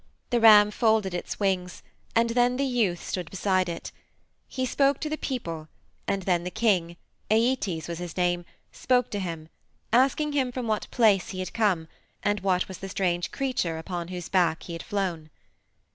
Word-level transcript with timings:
The 0.31 0.39
ram 0.39 0.71
folded 0.71 1.13
its 1.13 1.39
wings 1.39 1.83
and 2.15 2.31
then 2.31 2.57
the 2.57 2.65
youth 2.65 3.07
stood 3.07 3.29
beside 3.29 3.69
it. 3.69 3.91
He 4.47 4.65
spoke 4.65 4.99
to 5.01 5.09
the 5.11 5.15
people, 5.19 5.67
and 6.07 6.23
then 6.23 6.43
the 6.43 6.49
king 6.49 6.97
Æetes 7.29 7.87
was 7.87 7.99
his 7.99 8.17
name 8.17 8.43
spoke 8.71 9.11
to 9.11 9.19
him, 9.19 9.47
asking 9.93 10.31
him 10.33 10.51
from 10.51 10.65
what 10.65 10.87
place 10.89 11.29
he 11.29 11.39
had 11.39 11.53
come, 11.53 11.87
and 12.23 12.39
what 12.39 12.67
was 12.67 12.79
the 12.79 12.89
strange 12.89 13.29
creature 13.31 13.77
upon 13.77 14.07
whose 14.07 14.27
back 14.27 14.63
he 14.63 14.73
had 14.73 14.81
flown. 14.81 15.29